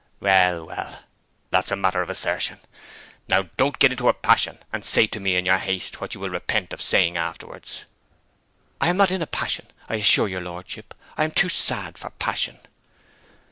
[0.19, 1.03] 'Well, well,
[1.51, 2.59] that's a matter of assertion.
[3.27, 6.27] Now don't get into a passion, and say to me in your haste what you'll
[6.27, 7.85] repent of saying afterwards.'
[8.81, 10.95] 'I am not in a passion, I assure your lordship.
[11.17, 12.61] I am too sad for passion.'